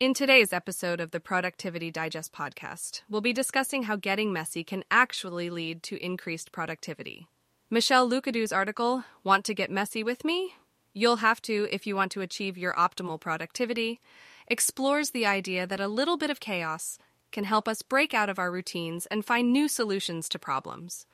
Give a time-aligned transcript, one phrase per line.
[0.00, 4.82] In today's episode of the Productivity Digest podcast, we'll be discussing how getting messy can
[4.90, 7.28] actually lead to increased productivity.
[7.68, 10.54] Michelle Loucadoux's article, Want to Get Messy with Me?
[10.94, 14.00] You'll have to if you want to achieve your optimal productivity,
[14.46, 16.96] explores the idea that a little bit of chaos
[17.30, 21.04] can help us break out of our routines and find new solutions to problems.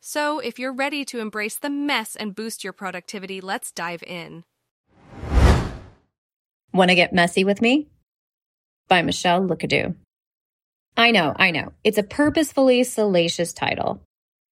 [0.00, 4.44] So, if you're ready to embrace the mess and boost your productivity, let's dive in.
[6.72, 7.88] Want to get messy with me?
[8.88, 9.94] By Michelle Loucadoux.
[10.96, 11.72] I know, I know.
[11.84, 14.02] It's a purposefully salacious title,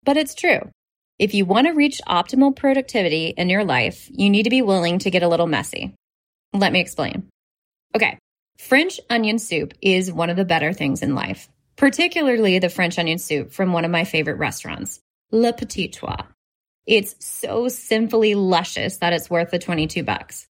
[0.05, 0.71] but it's true.
[1.19, 5.01] If you want to reach optimal productivity in your life, you need to be willing
[5.01, 5.95] to get a little messy.
[6.55, 7.29] Let me explain.
[7.95, 8.19] Okay.
[8.59, 13.19] French onion soup is one of the better things in life, particularly the French onion
[13.19, 15.01] soup from one of my favorite restaurants,
[15.31, 16.23] Le Petit Trois.
[16.87, 20.47] It's so sinfully luscious that it's worth the 22 bucks.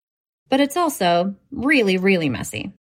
[0.49, 2.73] But it's also really, really messy.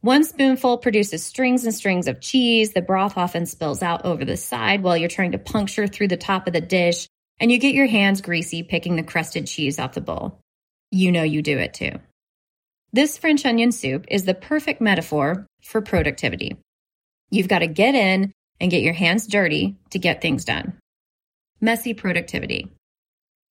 [0.00, 2.72] One spoonful produces strings and strings of cheese.
[2.72, 6.16] The broth often spills out over the side while you're trying to puncture through the
[6.16, 7.08] top of the dish,
[7.40, 10.38] and you get your hands greasy picking the crusted cheese off the bowl.
[10.92, 11.92] You know you do it too.
[12.92, 16.56] This French onion soup is the perfect metaphor for productivity.
[17.30, 20.78] You've got to get in and get your hands dirty to get things done.
[21.60, 22.72] Messy productivity.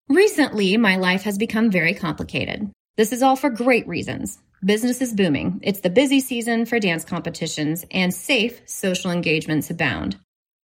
[0.08, 2.72] Recently, my life has become very complicated.
[2.96, 4.40] This is all for great reasons.
[4.64, 5.60] Business is booming.
[5.64, 10.18] It's the busy season for dance competitions, and safe social engagements abound.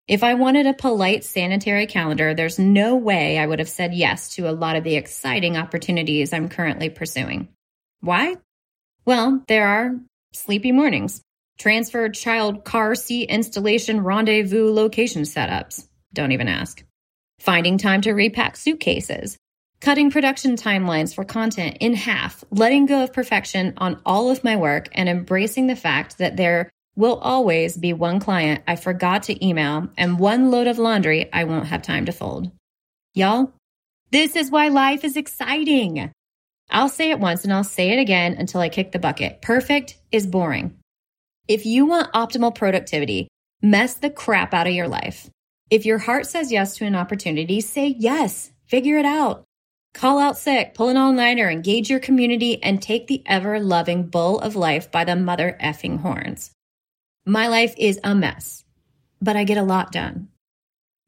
[0.08, 4.36] If I wanted a polite sanitary calendar, there's no way I would have said yes
[4.36, 7.50] to a lot of the exciting opportunities I'm currently pursuing.
[8.00, 8.38] Why?
[9.06, 9.96] Well, there are
[10.34, 11.22] sleepy mornings,
[11.60, 15.88] transferred child car seat installation rendezvous location setups.
[16.14, 16.84] Don't even ask.
[17.40, 19.38] Finding time to repack suitcases,
[19.82, 24.56] cutting production timelines for content in half, letting go of perfection on all of my
[24.56, 29.46] work, and embracing the fact that there will always be one client I forgot to
[29.46, 32.52] email and one load of laundry I won't have time to fold.
[33.14, 33.54] Y'all,
[34.12, 36.12] this is why life is exciting.
[36.70, 39.42] I'll say it once and I'll say it again until I kick the bucket.
[39.42, 40.78] Perfect is boring.
[41.48, 43.28] If you want optimal productivity,
[43.62, 45.30] mess the crap out of your life.
[45.70, 48.52] If your heart says yes to an opportunity, say yes.
[48.68, 49.44] Figure it out.
[49.94, 54.08] Call out sick, pull an all nighter, engage your community, and take the ever loving
[54.08, 56.52] bull of life by the mother effing horns.
[57.26, 58.64] My life is a mess,
[59.22, 60.30] but I get a lot done.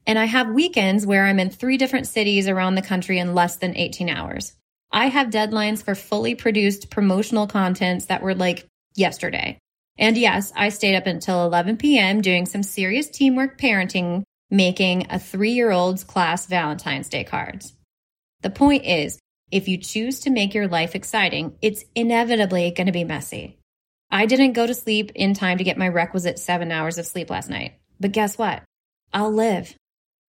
[0.06, 3.56] And I have weekends where I'm in three different cities around the country in less
[3.56, 4.52] than 18 hours.
[4.92, 9.58] I have deadlines for fully produced promotional contents that were like yesterday.
[9.96, 12.20] And yes, I stayed up until 11 p.m.
[12.20, 17.72] doing some serious teamwork parenting, making a three year old's class Valentine's Day cards.
[18.44, 19.18] The point is,
[19.50, 23.58] if you choose to make your life exciting, it's inevitably going to be messy.
[24.10, 27.30] I didn't go to sleep in time to get my requisite seven hours of sleep
[27.30, 27.72] last night.
[27.98, 28.62] But guess what?
[29.14, 29.74] I'll live.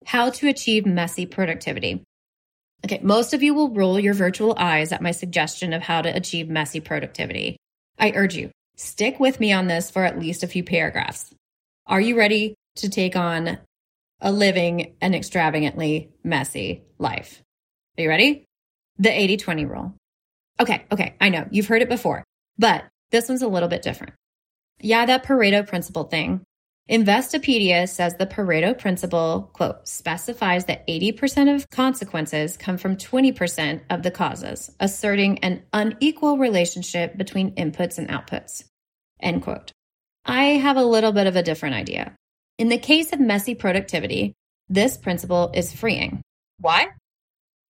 [0.07, 2.05] How to achieve messy productivity.
[2.85, 6.17] Okay, most of you will roll your virtual eyes at my suggestion of how to
[6.17, 7.57] achieve messy productivity.
[7.99, 11.35] I urge you, stick with me on this for at least a few paragraphs.
[11.89, 13.59] Are you ready to take on
[14.21, 17.41] a living and extravagantly messy life?
[17.97, 18.45] Are you ready?
[18.99, 19.95] The 80 20 rule.
[20.61, 22.25] Okay, okay, I know you've heard it before,
[22.59, 24.15] but this one's a little bit different.
[24.81, 26.43] Yeah, that Pareto principle thing.
[26.91, 34.03] Investopedia says the Pareto principle, quote, specifies that 80% of consequences come from 20% of
[34.03, 38.65] the causes, asserting an unequal relationship between inputs and outputs,
[39.21, 39.73] end quote.
[40.27, 42.15] I have a little bit of a different idea.
[42.59, 44.35] In the case of messy productivity,
[44.69, 46.21] this principle is freeing.
[46.61, 46.89] Why?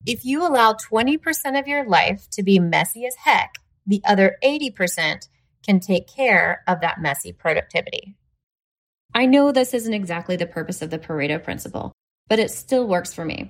[0.07, 3.55] If you allow 20% of your life to be messy as heck,
[3.87, 5.29] the other 80%
[5.65, 8.15] can take care of that messy productivity.
[9.15, 11.93] I know this isn't exactly the purpose of the Pareto principle,
[12.29, 13.49] but it still works for me.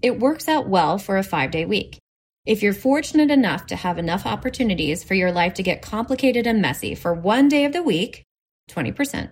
[0.00, 1.98] It works out well for a five day week.
[2.46, 6.62] If you're fortunate enough to have enough opportunities for your life to get complicated and
[6.62, 8.22] messy for one day of the week,
[8.70, 9.30] 20%,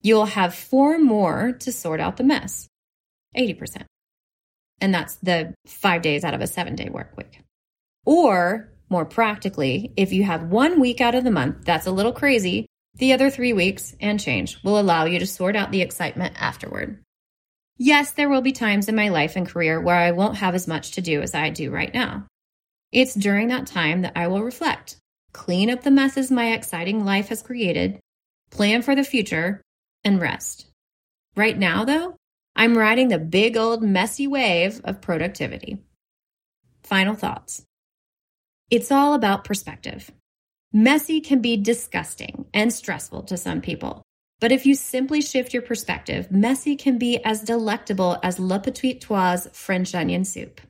[0.00, 2.68] you'll have four more to sort out the mess,
[3.36, 3.84] 80%.
[4.80, 7.40] And that's the five days out of a seven day work week.
[8.06, 12.12] Or more practically, if you have one week out of the month that's a little
[12.12, 12.66] crazy,
[12.96, 17.02] The other three weeks and change will allow you to sort out the excitement afterward.
[17.78, 20.68] Yes, there will be times in my life and career where I won't have as
[20.68, 22.26] much to do as I do right now.
[22.92, 24.96] It's during that time that I will reflect,
[25.32, 28.00] clean up the messes my exciting life has created,
[28.50, 29.62] plan for the future,
[30.04, 30.66] and rest.
[31.36, 32.16] Right now, though,
[32.56, 35.82] I'm riding the big old messy wave of productivity.
[36.82, 37.64] Final thoughts.
[38.70, 40.10] It's all about perspective.
[40.72, 44.02] Messy can be disgusting and stressful to some people.
[44.40, 48.94] But if you simply shift your perspective, messy can be as delectable as Le Petit
[48.94, 50.60] Trois French onion soup.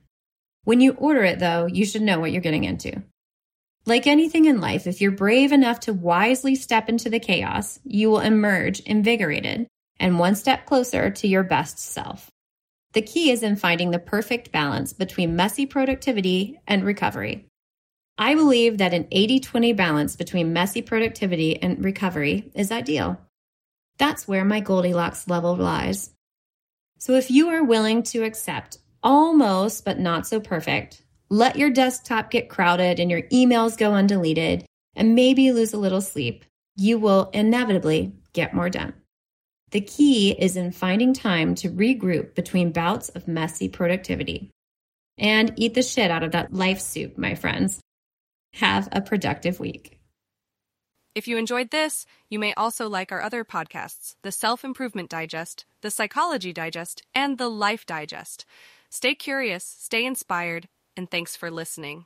[0.63, 3.03] When you order it, though, you should know what you're getting into.
[3.85, 8.11] Like anything in life, if you're brave enough to wisely step into the chaos, you
[8.11, 9.67] will emerge invigorated
[10.01, 12.29] and one step closer to your best self.
[12.93, 17.47] The key is in finding the perfect balance between messy productivity and recovery.
[18.17, 23.21] I believe that an 80 20 balance between messy productivity and recovery is ideal.
[23.97, 26.11] That's where my Goldilocks level lies.
[26.97, 32.29] So if you are willing to accept almost but not so perfect, let your desktop
[32.29, 34.65] get crowded and your emails go undeleted,
[34.95, 36.43] and maybe lose a little sleep,
[36.75, 38.93] you will inevitably get more done.
[39.71, 44.51] The key is in finding time to regroup between bouts of messy productivity.
[45.17, 47.79] And eat the shit out of that life soup, my friends.
[48.53, 49.97] Have a productive week.
[51.15, 55.65] If you enjoyed this, you may also like our other podcasts the Self Improvement Digest,
[55.81, 58.45] the Psychology Digest, and the Life Digest.
[58.89, 62.05] Stay curious, stay inspired, and thanks for listening.